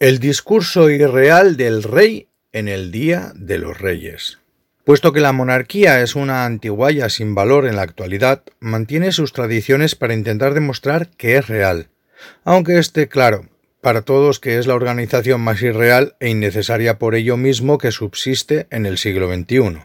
El 0.00 0.18
discurso 0.18 0.90
irreal 0.90 1.56
del 1.56 1.84
rey 1.84 2.26
en 2.52 2.66
el 2.66 2.90
Día 2.90 3.32
de 3.36 3.58
los 3.58 3.80
Reyes. 3.80 4.40
Puesto 4.84 5.12
que 5.12 5.20
la 5.20 5.32
monarquía 5.32 6.02
es 6.02 6.16
una 6.16 6.44
antiguaya 6.44 7.08
sin 7.08 7.36
valor 7.36 7.64
en 7.64 7.76
la 7.76 7.82
actualidad, 7.82 8.42
mantiene 8.58 9.12
sus 9.12 9.32
tradiciones 9.32 9.94
para 9.94 10.14
intentar 10.14 10.52
demostrar 10.52 11.10
que 11.10 11.36
es 11.36 11.46
real, 11.46 11.90
aunque 12.42 12.76
esté 12.78 13.08
claro 13.08 13.48
para 13.80 14.02
todos 14.02 14.40
que 14.40 14.58
es 14.58 14.66
la 14.66 14.74
organización 14.74 15.42
más 15.42 15.62
irreal 15.62 16.16
e 16.18 16.28
innecesaria 16.28 16.98
por 16.98 17.14
ello 17.14 17.36
mismo 17.36 17.78
que 17.78 17.92
subsiste 17.92 18.66
en 18.70 18.86
el 18.86 18.98
siglo 18.98 19.32
XXI. 19.32 19.84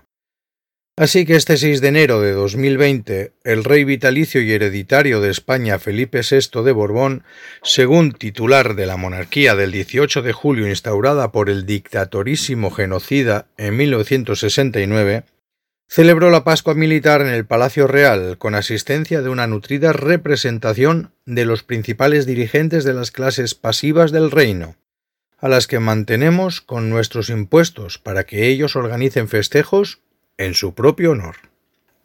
Así 1.00 1.26
que 1.26 1.38
este 1.38 1.56
6 1.56 1.80
de 1.80 1.88
enero 1.88 2.20
de 2.20 2.34
2020, 2.34 3.32
el 3.46 3.64
rey 3.64 3.86
vitalicio 3.86 4.42
y 4.42 4.52
hereditario 4.52 5.22
de 5.22 5.30
España 5.30 5.80
Felipe 5.80 6.20
VI 6.30 6.62
de 6.62 6.74
Borbón, 6.74 7.24
según 7.64 8.12
titular 8.12 8.76
de 8.76 8.86
la 8.86 8.98
monarquía 8.98 9.56
del 9.56 9.72
18 9.72 10.22
de 10.22 10.34
julio 10.34 10.68
instaurada 10.68 11.32
por 11.32 11.50
el 11.50 11.66
dictatorísimo 11.66 12.70
genocida 12.70 13.48
en 13.56 13.78
1969, 13.78 15.24
celebró 15.88 16.30
la 16.32 16.44
Pascua 16.44 16.74
militar 16.74 17.22
en 17.22 17.30
el 17.30 17.46
Palacio 17.46 17.88
Real 17.88 18.38
con 18.38 18.54
asistencia 18.54 19.22
de 19.22 19.30
una 19.30 19.48
nutrida 19.48 19.94
representación 19.94 21.14
de 21.26 21.46
los 21.46 21.64
principales 21.64 22.26
dirigentes 22.26 22.84
de 22.84 22.94
las 22.94 23.12
clases 23.12 23.56
pasivas 23.56 24.12
del 24.12 24.32
reino, 24.32 24.76
a 25.38 25.48
las 25.48 25.66
que 25.68 25.80
mantenemos 25.80 26.60
con 26.60 26.90
nuestros 26.90 27.30
impuestos 27.30 28.00
para 28.00 28.26
que 28.26 28.48
ellos 28.48 28.76
organicen 28.76 29.30
festejos 29.30 30.02
en 30.40 30.56
su 30.56 30.74
propio 30.74 31.12
honor. 31.12 31.36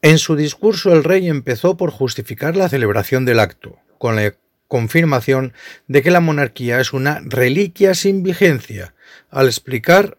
En 0.03 0.19
su 0.19 0.37
discurso 0.37 0.93
el 0.93 1.05
rey 1.05 1.29
empezó 1.29 1.79
por 1.79 1.91
justificar 1.91 2.57
la 2.57 2.69
celebración 2.69 3.25
del 3.25 3.41
acto, 3.41 3.79
con 3.97 4.17
la 4.17 4.35
confirmación 4.69 5.55
de 5.87 6.03
que 6.03 6.11
la 6.11 6.21
monarquía 6.21 6.81
es 6.81 6.93
una 6.93 7.23
reliquia 7.25 7.95
sin 7.95 8.23
vigencia, 8.23 8.95
al 9.31 9.47
explicar 9.47 10.19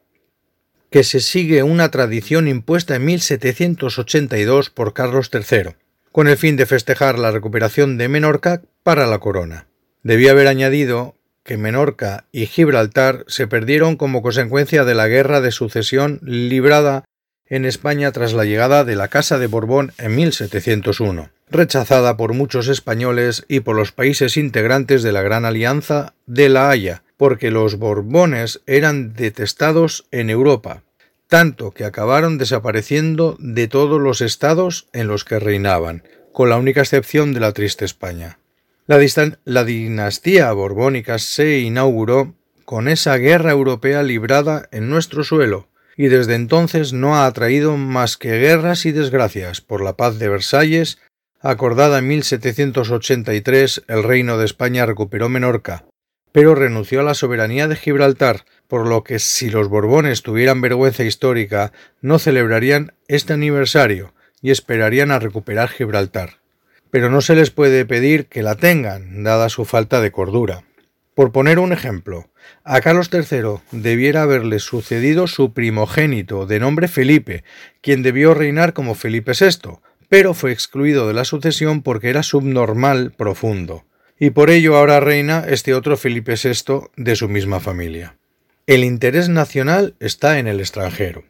que 0.90 1.04
se 1.04 1.20
sigue 1.20 1.62
una 1.62 1.92
tradición 1.92 2.48
impuesta 2.48 2.96
en 2.96 3.06
1782 3.06 4.70
por 4.70 4.94
Carlos 4.94 5.30
III, 5.32 5.76
con 6.12 6.28
el 6.28 6.38
fin 6.38 6.56
de 6.56 6.66
festejar 6.66 7.20
la 7.20 7.32
recuperación 7.32 7.98
de 7.98 8.08
Menorca 8.08 8.62
para 8.82 9.06
la 9.06 9.20
corona. 9.20 9.68
Debía 10.04 10.32
haber 10.32 10.48
añadido 10.48 11.16
que 11.44 11.58
Menorca 11.58 12.26
y 12.32 12.46
Gibraltar 12.46 13.26
se 13.28 13.46
perdieron 13.46 13.98
como 13.98 14.22
consecuencia 14.22 14.86
de 14.86 14.96
la 14.96 15.08
guerra 15.08 15.42
de 15.42 15.52
sucesión 15.52 16.20
librada 16.24 17.04
en 17.48 17.66
España 17.66 18.12
tras 18.12 18.34
la 18.34 18.46
llegada 18.46 18.84
de 18.84 18.96
la 18.96 19.08
Casa 19.08 19.38
de 19.38 19.48
Borbón 19.48 19.94
en 19.98 20.16
1701, 20.16 21.30
rechazada 21.50 22.18
por 22.18 22.34
muchos 22.34 22.68
españoles 22.68 23.46
y 23.48 23.60
por 23.60 23.76
los 23.76 23.92
países 23.92 24.38
integrantes 24.38 25.04
de 25.04 25.12
la 25.12 25.22
Gran 25.22 25.46
Alianza 25.46 26.14
de 26.26 26.50
la 26.50 26.70
Haya, 26.70 27.04
porque 27.18 27.52
los 27.52 27.78
Borbones 27.78 28.62
eran 28.66 29.14
detestados 29.14 30.06
en 30.12 30.30
Europa, 30.30 30.84
tanto 31.28 31.72
que 31.72 31.86
acabaron 31.86 32.38
desapareciendo 32.38 33.38
de 33.40 33.68
todos 33.68 34.02
los 34.02 34.22
estados 34.22 34.88
en 34.94 35.08
los 35.08 35.24
que 35.24 35.40
reinaban, 35.40 36.04
con 36.34 36.50
la 36.50 36.58
única 36.58 36.82
excepción 36.82 37.34
de 37.34 37.40
la 37.40 37.54
triste 37.54 37.86
España. 37.86 38.40
La, 38.88 39.00
la 39.46 39.64
dinastía 39.64 40.52
borbónica 40.52 41.18
se 41.18 41.60
inauguró 41.60 42.36
con 42.66 42.88
esa 42.88 43.16
guerra 43.18 43.52
europea 43.52 44.04
librada 44.04 44.68
en 44.72 44.90
nuestro 44.90 45.24
suelo, 45.24 45.68
y 45.98 46.08
desde 46.08 46.36
entonces 46.36 46.94
no 46.94 47.16
ha 47.16 47.26
atraído 47.26 47.78
más 47.78 48.18
que 48.18 48.40
guerras 48.40 48.86
y 48.86 48.92
desgracias. 48.92 49.62
Por 49.62 49.84
la 49.84 49.94
paz 49.94 50.20
de 50.20 50.30
Versalles, 50.30 51.00
acordada 51.42 52.00
en 52.00 52.08
1783, 52.08 53.84
el 53.88 54.04
reino 54.04 54.38
de 54.38 54.46
España 54.46 54.86
recuperó 54.86 55.30
Menorca, 55.30 55.86
pero 56.32 56.56
renunció 56.56 57.00
a 57.00 57.04
la 57.04 57.14
soberanía 57.14 57.68
de 57.68 57.76
Gibraltar, 57.76 58.46
por 58.68 58.88
lo 58.88 59.04
que 59.04 59.20
si 59.20 59.50
los 59.50 59.70
Borbones 59.70 60.22
tuvieran 60.22 60.62
vergüenza 60.62 61.04
histórica, 61.04 61.72
no 62.02 62.20
celebrarían 62.20 62.94
este 63.08 63.34
aniversario 63.34 64.14
y 64.42 64.52
esperarían 64.52 65.12
a 65.12 65.20
recuperar 65.20 65.70
Gibraltar. 65.70 66.40
Pero 66.92 67.10
no 67.10 67.22
se 67.22 67.36
les 67.36 67.52
puede 67.52 67.86
pedir 67.86 68.28
que 68.28 68.44
la 68.44 68.56
tengan, 68.56 69.24
dada 69.24 69.50
su 69.50 69.66
falta 69.66 70.02
de 70.02 70.12
cordura. 70.12 70.64
Por 71.16 71.32
poner 71.32 71.60
un 71.60 71.72
ejemplo, 71.72 72.30
a 72.66 72.82
Carlos 72.82 73.10
III 73.12 73.62
debiera 73.72 74.24
haberle 74.24 74.60
sucedido 74.60 75.28
su 75.28 75.54
primogénito, 75.54 76.46
de 76.46 76.60
nombre 76.60 76.90
Felipe, 76.90 77.46
quien 77.80 78.04
debió 78.04 78.34
reinar 78.34 78.74
como 78.74 78.96
Felipe 78.96 79.32
VI, 79.32 79.80
pero 80.10 80.34
fue 80.34 80.52
excluido 80.52 81.08
de 81.08 81.14
la 81.14 81.24
sucesión 81.24 81.82
porque 81.84 82.10
era 82.10 82.22
subnormal 82.22 83.14
profundo, 83.14 83.86
y 84.20 84.32
por 84.32 84.50
ello 84.50 84.76
ahora 84.76 85.00
reina 85.00 85.46
este 85.48 85.74
otro 85.74 85.96
Felipe 85.96 86.36
VI 86.36 86.90
de 86.98 87.16
su 87.16 87.30
misma 87.30 87.62
familia. 87.62 88.18
El 88.68 88.84
interés 88.84 89.30
nacional 89.30 89.96
está 90.02 90.38
en 90.38 90.48
el 90.48 90.60
extranjero. 90.60 91.24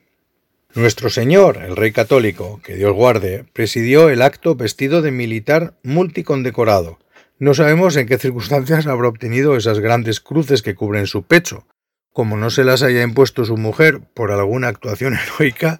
Nuestro 0.74 1.12
Señor, 1.12 1.57
el 1.63 1.75
Rey 1.75 1.91
Católico, 1.91 2.59
que 2.63 2.75
Dios 2.75 2.94
guarde, 2.94 3.45
presidió 3.53 4.09
el 4.09 4.24
acto 4.24 4.56
vestido 4.56 5.03
de 5.03 5.12
militar 5.12 5.75
multicondecorado, 5.84 6.97
no 7.38 7.53
sabemos 7.53 7.96
en 7.97 8.07
qué 8.07 8.18
circunstancias 8.18 8.88
habrá 8.88 9.07
obtenido 9.07 9.57
esas 9.57 9.79
grandes 9.79 10.19
cruces 10.19 10.62
que 10.62 10.75
cubren 10.75 11.07
su 11.07 11.23
pecho, 11.23 11.68
como 12.12 12.38
no 12.38 12.50
se 12.50 12.63
las 12.63 12.81
haya 12.81 13.03
impuesto 13.03 13.44
su 13.44 13.57
mujer 13.57 14.01
por 14.13 14.31
alguna 14.31 14.69
actuación 14.69 15.16
heroica, 15.38 15.79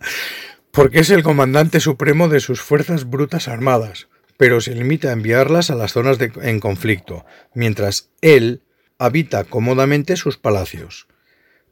porque 0.72 1.00
es 1.00 1.10
el 1.10 1.24
comandante 1.24 1.80
supremo 1.80 2.28
de 2.28 2.42
sus 2.42 2.62
fuerzas 2.62 3.10
brutas 3.10 3.48
armadas, 3.48 4.10
pero 4.38 4.60
se 4.60 4.76
limita 4.76 5.10
a 5.10 5.14
enviarlas 5.14 5.70
a 5.70 5.76
las 5.76 5.94
zonas 5.94 6.18
en 6.20 6.60
conflicto, 6.60 7.26
mientras 7.54 8.10
él 8.22 8.62
habita 9.00 9.46
cómodamente 9.46 10.18
sus 10.18 10.38
palacios. 10.38 11.08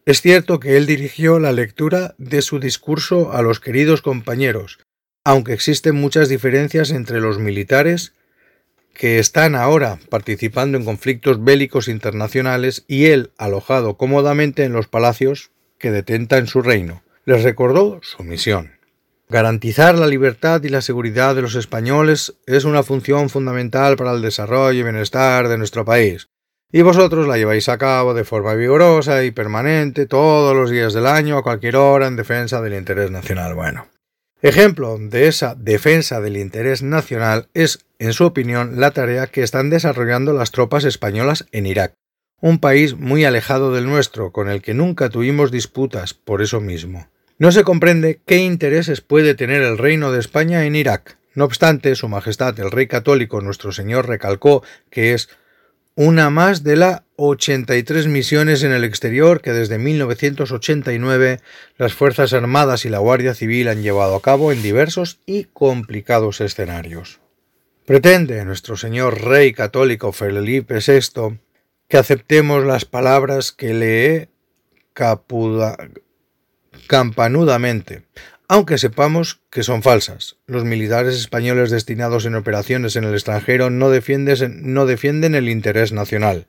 Es 0.05 0.21
cierto 0.21 0.59
que 0.59 0.77
él 0.77 0.85
dirigió 0.85 1.39
la 1.39 1.51
lectura 1.51 2.15
de 2.17 2.41
su 2.41 2.59
discurso 2.59 3.33
a 3.33 3.41
los 3.41 3.59
queridos 3.59 4.01
compañeros, 4.01 4.79
aunque 5.25 5.53
existen 5.53 5.95
muchas 5.95 6.29
diferencias 6.29 6.91
entre 6.91 7.19
los 7.19 7.39
militares 7.39 8.13
que 8.93 9.19
están 9.19 9.55
ahora 9.55 9.99
participando 10.09 10.77
en 10.77 10.85
conflictos 10.85 11.43
bélicos 11.43 11.87
internacionales 11.87 12.85
y 12.87 13.05
él 13.05 13.31
alojado 13.37 13.97
cómodamente 13.97 14.63
en 14.63 14.73
los 14.73 14.87
palacios 14.87 15.51
que 15.79 15.91
detenta 15.91 16.37
en 16.37 16.47
su 16.47 16.61
reino. 16.61 17.03
Les 17.25 17.43
recordó 17.43 17.99
su 18.01 18.23
misión. 18.23 18.73
Garantizar 19.29 19.97
la 19.97 20.07
libertad 20.07 20.61
y 20.63 20.69
la 20.69 20.81
seguridad 20.81 21.35
de 21.35 21.41
los 21.41 21.55
españoles 21.55 22.35
es 22.45 22.65
una 22.65 22.83
función 22.83 23.29
fundamental 23.29 23.95
para 23.95 24.11
el 24.11 24.21
desarrollo 24.21 24.79
y 24.79 24.83
bienestar 24.83 25.47
de 25.47 25.57
nuestro 25.57 25.85
país, 25.85 26.27
y 26.71 26.81
vosotros 26.81 27.27
la 27.27 27.37
lleváis 27.37 27.69
a 27.69 27.77
cabo 27.77 28.13
de 28.13 28.25
forma 28.25 28.53
vigorosa 28.53 29.23
y 29.23 29.31
permanente 29.31 30.05
todos 30.05 30.55
los 30.55 30.69
días 30.69 30.93
del 30.93 31.07
año 31.07 31.37
a 31.37 31.43
cualquier 31.43 31.77
hora 31.77 32.07
en 32.07 32.15
defensa 32.15 32.61
del 32.61 32.75
interés 32.75 33.09
nacional. 33.09 33.55
Bueno, 33.55 33.87
Ejemplo 34.43 34.97
de 34.99 35.27
esa 35.27 35.55
defensa 35.55 36.19
del 36.19 36.35
interés 36.35 36.83
nacional 36.83 37.47
es, 37.53 37.85
en 38.05 38.13
su 38.13 38.25
opinión, 38.25 38.79
la 38.79 38.91
tarea 38.91 39.27
que 39.27 39.43
están 39.43 39.69
desarrollando 39.69 40.33
las 40.33 40.51
tropas 40.51 40.83
españolas 40.83 41.45
en 41.51 41.65
Irak, 41.65 41.93
un 42.41 42.59
país 42.59 42.97
muy 42.97 43.23
alejado 43.23 43.73
del 43.73 43.85
nuestro, 43.85 44.31
con 44.31 44.49
el 44.49 44.61
que 44.61 44.73
nunca 44.73 45.09
tuvimos 45.09 45.51
disputas 45.51 46.13
por 46.13 46.41
eso 46.41 46.59
mismo. 46.59 47.07
No 47.37 47.51
se 47.51 47.63
comprende 47.63 48.19
qué 48.25 48.37
intereses 48.37 49.01
puede 49.01 49.33
tener 49.33 49.61
el 49.61 49.77
reino 49.77 50.11
de 50.11 50.19
España 50.19 50.65
en 50.65 50.75
Irak. 50.75 51.17
No 51.35 51.45
obstante, 51.45 51.95
Su 51.95 52.09
Majestad 52.09 52.59
el 52.59 52.71
Rey 52.71 52.87
Católico 52.87 53.41
nuestro 53.41 53.71
Señor 53.71 54.07
recalcó 54.07 54.63
que 54.89 55.13
es 55.13 55.29
una 55.95 56.29
más 56.29 56.63
de 56.63 56.75
las 56.75 57.03
83 57.15 58.07
misiones 58.07 58.63
en 58.63 58.73
el 58.73 58.83
exterior 58.83 59.41
que 59.41 59.53
desde 59.53 59.77
1989 59.77 61.39
las 61.77 61.93
Fuerzas 61.93 62.33
Armadas 62.33 62.83
y 62.83 62.89
la 62.89 62.99
Guardia 62.99 63.33
Civil 63.35 63.69
han 63.69 63.83
llevado 63.83 64.15
a 64.15 64.21
cabo 64.21 64.51
en 64.51 64.61
diversos 64.61 65.19
y 65.25 65.45
complicados 65.45 66.41
escenarios. 66.41 67.22
Pretende 67.85 68.45
nuestro 68.45 68.77
señor 68.77 69.21
Rey 69.25 69.51
Católico 69.51 70.13
Felipe 70.13 70.75
VI 70.75 71.39
que 71.89 71.97
aceptemos 71.97 72.63
las 72.63 72.85
palabras 72.85 73.51
que 73.51 73.73
lee 73.73 74.29
campanudamente, 76.87 78.05
aunque 78.47 78.77
sepamos 78.77 79.41
que 79.49 79.63
son 79.63 79.83
falsas. 79.83 80.37
Los 80.45 80.63
militares 80.63 81.15
españoles 81.15 81.71
destinados 81.71 82.25
en 82.25 82.35
operaciones 82.35 82.95
en 82.95 83.03
el 83.03 83.15
extranjero 83.15 83.69
no 83.69 83.89
defienden, 83.89 85.35
el 85.35 85.49
interés 85.49 85.91
nacional, 85.91 86.47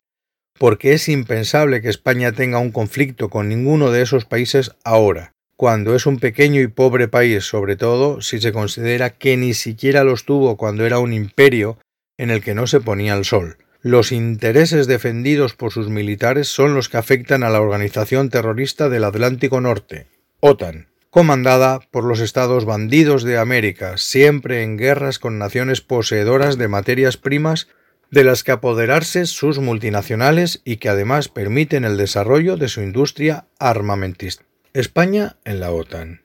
porque 0.57 0.93
es 0.93 1.09
impensable 1.09 1.83
que 1.83 1.89
España 1.89 2.31
tenga 2.31 2.61
un 2.61 2.71
conflicto 2.71 3.29
con 3.29 3.49
ninguno 3.49 3.91
de 3.91 4.03
esos 4.03 4.25
países 4.25 4.71
ahora, 4.85 5.34
cuando 5.57 5.95
es 5.95 6.07
un 6.07 6.19
pequeño 6.19 6.61
y 6.61 6.67
pobre 6.67 7.09
país, 7.09 7.45
sobre 7.45 7.77
todo 7.77 8.21
si 8.21 8.41
se 8.41 8.53
considera 8.53 9.11
que 9.11 9.37
ni 9.37 9.55
siquiera 9.55 10.05
los 10.05 10.25
tuvo 10.25 10.57
cuando 10.57 10.85
era 10.85 10.99
un 10.99 11.13
imperio 11.13 11.79
en 12.19 12.31
el 12.31 12.43
que 12.43 12.55
no 12.55 12.67
se 12.67 12.81
ponía 12.81 13.15
el 13.15 13.25
sol. 13.25 13.59
Los 13.83 14.13
intereses 14.13 14.87
defendidos 14.87 15.55
por 15.55 15.71
sus 15.71 15.91
militares 15.91 16.49
son 16.49 16.75
los 16.75 16.89
que 16.89 16.97
afectan 16.97 17.43
a 17.43 17.51
la 17.51 17.61
organización 17.61 18.31
terrorista 18.31 18.89
del 18.89 19.05
Atlántico 19.05 19.61
Norte, 19.61 20.07
OTAN, 20.41 20.89
comandada 21.11 21.81
por 21.91 22.05
los 22.05 22.21
estados 22.21 22.65
bandidos 22.65 23.25
de 23.25 23.39
América, 23.39 23.99
siempre 23.99 24.63
en 24.63 24.79
guerras 24.79 25.19
con 25.19 25.39
naciones 25.39 25.81
poseedoras 25.83 26.57
de 26.57 26.69
materias 26.69 27.17
primas 27.17 27.69
de 28.11 28.25
las 28.25 28.43
que 28.43 28.53
apoderarse 28.53 29.27
sus 29.27 29.59
multinacionales 29.59 30.63
y 30.65 30.77
que 30.77 30.89
además 30.89 31.29
permiten 31.29 31.85
el 31.85 31.97
desarrollo 31.97 32.57
de 32.57 32.69
su 32.69 32.81
industria 32.81 33.47
armamentista. 33.59 34.45
España 34.75 35.37
en 35.45 35.61
la 35.61 35.71
OTAN. 35.71 36.23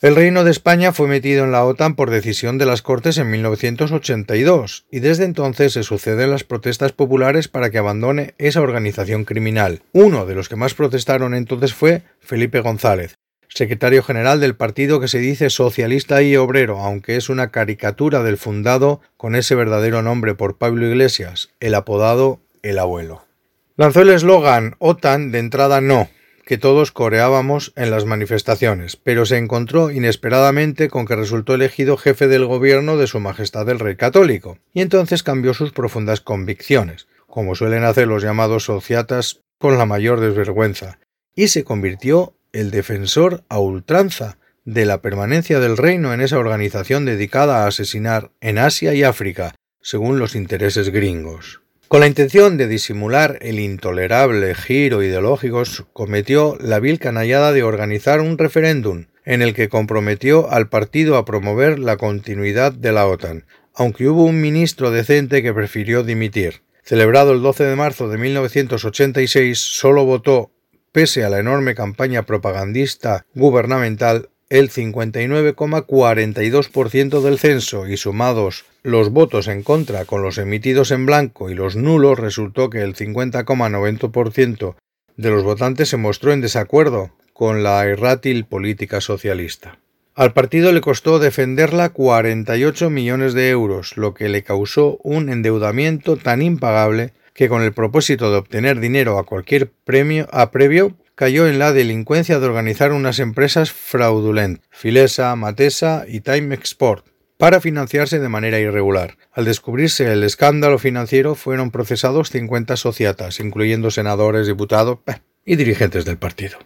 El 0.00 0.14
Reino 0.14 0.44
de 0.44 0.52
España 0.52 0.92
fue 0.92 1.08
metido 1.08 1.42
en 1.42 1.50
la 1.50 1.64
OTAN 1.64 1.96
por 1.96 2.08
decisión 2.08 2.56
de 2.56 2.64
las 2.64 2.82
Cortes 2.82 3.18
en 3.18 3.28
1982 3.32 4.86
y 4.92 5.00
desde 5.00 5.24
entonces 5.24 5.72
se 5.72 5.82
suceden 5.82 6.30
las 6.30 6.44
protestas 6.44 6.92
populares 6.92 7.48
para 7.48 7.70
que 7.70 7.78
abandone 7.78 8.34
esa 8.38 8.60
organización 8.60 9.24
criminal. 9.24 9.82
Uno 9.90 10.24
de 10.24 10.36
los 10.36 10.48
que 10.48 10.54
más 10.54 10.74
protestaron 10.74 11.34
entonces 11.34 11.74
fue 11.74 12.02
Felipe 12.20 12.60
González, 12.60 13.16
secretario 13.48 14.04
general 14.04 14.38
del 14.38 14.54
partido 14.54 15.00
que 15.00 15.08
se 15.08 15.18
dice 15.18 15.50
socialista 15.50 16.22
y 16.22 16.36
obrero, 16.36 16.78
aunque 16.78 17.16
es 17.16 17.28
una 17.28 17.50
caricatura 17.50 18.22
del 18.22 18.36
fundado 18.36 19.00
con 19.16 19.34
ese 19.34 19.56
verdadero 19.56 20.00
nombre 20.00 20.36
por 20.36 20.58
Pablo 20.58 20.86
Iglesias, 20.86 21.50
el 21.58 21.74
apodado 21.74 22.38
El 22.62 22.78
Abuelo. 22.78 23.26
Lanzó 23.74 24.02
el 24.02 24.10
eslogan 24.10 24.76
OTAN 24.78 25.32
de 25.32 25.40
entrada 25.40 25.80
no, 25.80 26.08
que 26.50 26.58
todos 26.58 26.90
coreábamos 26.90 27.72
en 27.76 27.92
las 27.92 28.06
manifestaciones, 28.06 28.96
pero 28.96 29.24
se 29.24 29.36
encontró 29.36 29.92
inesperadamente 29.92 30.88
con 30.88 31.06
que 31.06 31.14
resultó 31.14 31.54
elegido 31.54 31.96
jefe 31.96 32.26
del 32.26 32.44
gobierno 32.44 32.96
de 32.96 33.06
Su 33.06 33.20
Majestad 33.20 33.68
el 33.68 33.78
Rey 33.78 33.94
Católico, 33.94 34.58
y 34.72 34.80
entonces 34.80 35.22
cambió 35.22 35.54
sus 35.54 35.70
profundas 35.70 36.20
convicciones, 36.20 37.06
como 37.28 37.54
suelen 37.54 37.84
hacer 37.84 38.08
los 38.08 38.24
llamados 38.24 38.64
sociatas 38.64 39.42
con 39.58 39.78
la 39.78 39.86
mayor 39.86 40.18
desvergüenza, 40.18 40.98
y 41.36 41.46
se 41.46 41.62
convirtió 41.62 42.34
el 42.52 42.72
defensor 42.72 43.44
a 43.48 43.60
ultranza 43.60 44.38
de 44.64 44.86
la 44.86 45.02
permanencia 45.02 45.60
del 45.60 45.76
reino 45.76 46.12
en 46.12 46.20
esa 46.20 46.40
organización 46.40 47.04
dedicada 47.04 47.62
a 47.62 47.68
asesinar 47.68 48.32
en 48.40 48.58
Asia 48.58 48.92
y 48.92 49.04
África, 49.04 49.54
según 49.80 50.18
los 50.18 50.34
intereses 50.34 50.88
gringos. 50.88 51.60
Con 51.90 51.98
la 51.98 52.06
intención 52.06 52.56
de 52.56 52.68
disimular 52.68 53.40
el 53.40 53.58
intolerable 53.58 54.54
giro 54.54 55.02
ideológico, 55.02 55.64
cometió 55.92 56.56
la 56.60 56.78
vil 56.78 57.00
canallada 57.00 57.52
de 57.52 57.64
organizar 57.64 58.20
un 58.20 58.38
referéndum 58.38 59.06
en 59.24 59.42
el 59.42 59.54
que 59.54 59.68
comprometió 59.68 60.48
al 60.52 60.68
partido 60.68 61.16
a 61.16 61.24
promover 61.24 61.80
la 61.80 61.96
continuidad 61.96 62.70
de 62.70 62.92
la 62.92 63.08
OTAN, 63.08 63.44
aunque 63.74 64.06
hubo 64.06 64.22
un 64.22 64.40
ministro 64.40 64.92
decente 64.92 65.42
que 65.42 65.52
prefirió 65.52 66.04
dimitir. 66.04 66.62
Celebrado 66.84 67.32
el 67.32 67.42
12 67.42 67.64
de 67.64 67.74
marzo 67.74 68.08
de 68.08 68.18
1986, 68.18 69.58
solo 69.58 70.04
votó 70.04 70.52
pese 70.92 71.24
a 71.24 71.28
la 71.28 71.40
enorme 71.40 71.74
campaña 71.74 72.22
propagandista 72.22 73.26
gubernamental, 73.34 74.29
el 74.50 74.68
59,42% 74.68 77.22
del 77.22 77.38
censo 77.38 77.88
y 77.88 77.96
sumados 77.96 78.66
los 78.82 79.08
votos 79.10 79.48
en 79.48 79.62
contra 79.62 80.04
con 80.04 80.20
los 80.22 80.36
emitidos 80.38 80.90
en 80.90 81.06
blanco 81.06 81.48
y 81.50 81.54
los 81.54 81.76
nulos, 81.76 82.18
resultó 82.18 82.68
que 82.68 82.82
el 82.82 82.96
50,90% 82.96 84.74
de 85.16 85.30
los 85.30 85.44
votantes 85.44 85.88
se 85.88 85.96
mostró 85.96 86.32
en 86.32 86.40
desacuerdo 86.40 87.12
con 87.32 87.62
la 87.62 87.86
errátil 87.86 88.44
política 88.44 89.00
socialista. 89.00 89.78
Al 90.16 90.32
partido 90.32 90.72
le 90.72 90.80
costó 90.80 91.20
defenderla 91.20 91.90
48 91.90 92.90
millones 92.90 93.34
de 93.34 93.50
euros, 93.50 93.96
lo 93.96 94.14
que 94.14 94.28
le 94.28 94.42
causó 94.42 94.98
un 95.04 95.28
endeudamiento 95.28 96.16
tan 96.16 96.42
impagable 96.42 97.12
que 97.32 97.48
con 97.48 97.62
el 97.62 97.72
propósito 97.72 98.28
de 98.30 98.38
obtener 98.38 98.80
dinero 98.80 99.16
a 99.18 99.24
cualquier 99.24 99.70
premio 99.84 100.28
a 100.32 100.50
previo 100.50 100.96
cayó 101.20 101.46
en 101.46 101.58
la 101.58 101.74
delincuencia 101.74 102.40
de 102.40 102.46
organizar 102.46 102.92
unas 102.92 103.18
empresas 103.18 103.72
fraudulentas, 103.72 104.66
Filesa, 104.70 105.36
Matesa 105.36 106.06
y 106.08 106.20
Time 106.20 106.54
Export, 106.54 107.04
para 107.36 107.60
financiarse 107.60 108.18
de 108.18 108.30
manera 108.30 108.58
irregular. 108.58 109.18
Al 109.30 109.44
descubrirse 109.44 110.10
el 110.10 110.24
escándalo 110.24 110.78
financiero 110.78 111.34
fueron 111.34 111.72
procesados 111.72 112.30
50 112.30 112.74
sociatas, 112.78 113.38
incluyendo 113.38 113.90
senadores, 113.90 114.46
diputados 114.46 115.00
y 115.44 115.56
dirigentes 115.56 116.06
del 116.06 116.16
partido. 116.16 116.56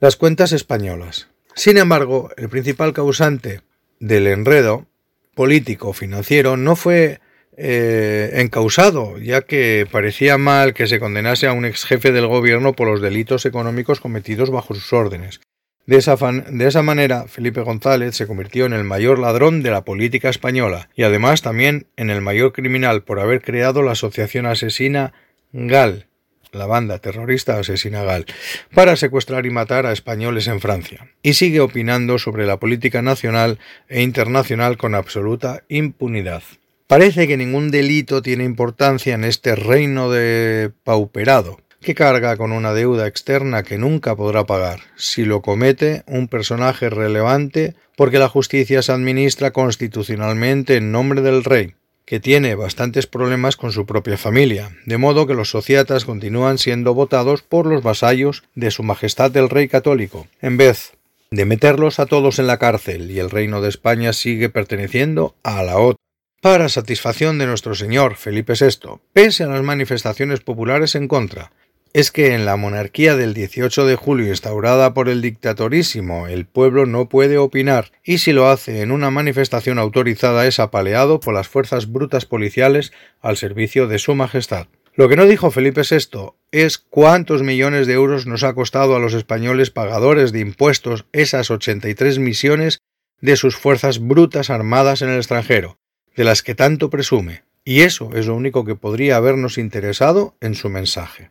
Las 0.00 0.16
cuentas 0.16 0.52
españolas. 0.52 1.28
Sin 1.54 1.76
embargo, 1.76 2.30
el 2.38 2.48
principal 2.48 2.94
causante 2.94 3.60
del 4.00 4.26
enredo 4.26 4.86
político 5.34 5.92
financiero 5.92 6.56
no 6.56 6.76
fue 6.76 7.20
eh, 7.60 8.40
encausado, 8.40 9.18
ya 9.18 9.42
que 9.42 9.84
parecía 9.90 10.38
mal 10.38 10.74
que 10.74 10.86
se 10.86 11.00
condenase 11.00 11.48
a 11.48 11.52
un 11.52 11.64
ex 11.64 11.84
jefe 11.84 12.12
del 12.12 12.28
gobierno 12.28 12.72
por 12.72 12.86
los 12.86 13.00
delitos 13.00 13.44
económicos 13.46 14.00
cometidos 14.00 14.50
bajo 14.50 14.74
sus 14.74 14.92
órdenes. 14.92 15.40
De 15.84 15.96
esa, 15.96 16.16
de 16.16 16.66
esa, 16.68 16.82
manera, 16.82 17.24
Felipe 17.26 17.62
González 17.62 18.14
se 18.14 18.26
convirtió 18.26 18.66
en 18.66 18.74
el 18.74 18.84
mayor 18.84 19.18
ladrón 19.18 19.62
de 19.62 19.70
la 19.70 19.84
política 19.84 20.28
española 20.28 20.88
y 20.94 21.02
además 21.02 21.42
también 21.42 21.86
en 21.96 22.10
el 22.10 22.20
mayor 22.20 22.52
criminal 22.52 23.02
por 23.02 23.18
haber 23.18 23.40
creado 23.40 23.82
la 23.82 23.92
asociación 23.92 24.46
asesina 24.46 25.14
GAL, 25.52 26.06
la 26.52 26.66
banda 26.66 26.98
terrorista 26.98 27.58
asesina 27.58 28.04
GAL, 28.04 28.26
para 28.72 28.94
secuestrar 28.96 29.46
y 29.46 29.50
matar 29.50 29.86
a 29.86 29.92
españoles 29.92 30.46
en 30.46 30.60
Francia. 30.60 31.08
Y 31.22 31.32
sigue 31.32 31.60
opinando 31.60 32.18
sobre 32.18 32.46
la 32.46 32.58
política 32.58 33.02
nacional 33.02 33.58
e 33.88 34.02
internacional 34.02 34.76
con 34.76 34.94
absoluta 34.94 35.64
impunidad. 35.68 36.42
Parece 36.88 37.28
que 37.28 37.36
ningún 37.36 37.70
delito 37.70 38.22
tiene 38.22 38.44
importancia 38.44 39.14
en 39.14 39.24
este 39.24 39.54
reino 39.54 40.10
de 40.10 40.72
pauperado, 40.84 41.60
que 41.82 41.94
carga 41.94 42.38
con 42.38 42.50
una 42.50 42.72
deuda 42.72 43.06
externa 43.06 43.62
que 43.62 43.76
nunca 43.76 44.16
podrá 44.16 44.46
pagar, 44.46 44.80
si 44.96 45.26
lo 45.26 45.42
comete 45.42 46.02
un 46.06 46.28
personaje 46.28 46.88
relevante, 46.88 47.74
porque 47.94 48.18
la 48.18 48.30
justicia 48.30 48.80
se 48.80 48.92
administra 48.92 49.50
constitucionalmente 49.50 50.76
en 50.76 50.90
nombre 50.90 51.20
del 51.20 51.44
rey, 51.44 51.74
que 52.06 52.20
tiene 52.20 52.54
bastantes 52.54 53.06
problemas 53.06 53.58
con 53.58 53.70
su 53.70 53.84
propia 53.84 54.16
familia, 54.16 54.70
de 54.86 54.96
modo 54.96 55.26
que 55.26 55.34
los 55.34 55.50
sociatas 55.50 56.06
continúan 56.06 56.56
siendo 56.56 56.94
votados 56.94 57.42
por 57.42 57.66
los 57.66 57.82
vasallos 57.82 58.44
de 58.54 58.70
Su 58.70 58.82
Majestad 58.82 59.36
el 59.36 59.50
Rey 59.50 59.68
Católico, 59.68 60.26
en 60.40 60.56
vez 60.56 60.92
de 61.30 61.44
meterlos 61.44 61.98
a 61.98 62.06
todos 62.06 62.38
en 62.38 62.46
la 62.46 62.56
cárcel 62.56 63.10
y 63.10 63.18
el 63.18 63.28
reino 63.28 63.60
de 63.60 63.68
España 63.68 64.14
sigue 64.14 64.48
perteneciendo 64.48 65.34
a 65.42 65.62
la 65.62 65.76
OTAN 65.76 66.07
para 66.40 66.68
satisfacción 66.68 67.38
de 67.38 67.46
nuestro 67.46 67.74
señor 67.74 68.14
Felipe 68.14 68.52
VI, 68.58 69.00
pese 69.12 69.44
a 69.44 69.48
las 69.48 69.62
manifestaciones 69.62 70.40
populares 70.40 70.94
en 70.94 71.08
contra. 71.08 71.50
Es 71.92 72.12
que 72.12 72.34
en 72.34 72.44
la 72.44 72.56
monarquía 72.56 73.16
del 73.16 73.34
18 73.34 73.86
de 73.86 73.96
julio 73.96 74.28
instaurada 74.28 74.94
por 74.94 75.08
el 75.08 75.22
dictatorísimo 75.22 76.28
el 76.28 76.46
pueblo 76.46 76.86
no 76.86 77.08
puede 77.08 77.38
opinar 77.38 77.90
y 78.04 78.18
si 78.18 78.32
lo 78.32 78.48
hace 78.48 78.82
en 78.82 78.92
una 78.92 79.10
manifestación 79.10 79.78
autorizada 79.78 80.46
es 80.46 80.60
apaleado 80.60 81.18
por 81.18 81.34
las 81.34 81.48
fuerzas 81.48 81.90
brutas 81.90 82.24
policiales 82.24 82.92
al 83.20 83.36
servicio 83.36 83.88
de 83.88 83.98
su 83.98 84.14
majestad. 84.14 84.68
Lo 84.94 85.08
que 85.08 85.16
no 85.16 85.26
dijo 85.26 85.50
Felipe 85.50 85.82
VI 85.88 86.34
es 86.52 86.78
cuántos 86.78 87.42
millones 87.42 87.86
de 87.86 87.94
euros 87.94 88.26
nos 88.26 88.44
ha 88.44 88.52
costado 88.54 88.94
a 88.94 89.00
los 89.00 89.14
españoles 89.14 89.70
pagadores 89.70 90.30
de 90.30 90.40
impuestos 90.40 91.06
esas 91.12 91.50
83 91.50 92.18
misiones 92.18 92.80
de 93.20 93.36
sus 93.36 93.56
fuerzas 93.56 93.98
brutas 93.98 94.50
armadas 94.50 95.02
en 95.02 95.08
el 95.08 95.16
extranjero, 95.16 95.78
de 96.18 96.24
las 96.24 96.42
que 96.42 96.56
tanto 96.56 96.90
presume, 96.90 97.44
y 97.64 97.82
eso 97.82 98.10
es 98.12 98.26
lo 98.26 98.34
único 98.34 98.64
que 98.64 98.74
podría 98.74 99.14
habernos 99.14 99.56
interesado 99.56 100.34
en 100.40 100.56
su 100.56 100.68
mensaje. 100.68 101.30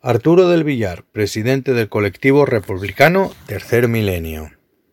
Arturo 0.00 0.48
del 0.48 0.64
Villar, 0.64 1.04
presidente 1.12 1.74
del 1.74 1.90
colectivo 1.90 2.46
republicano 2.46 3.30
Tercer 3.44 3.88
Milenio. 3.88 4.52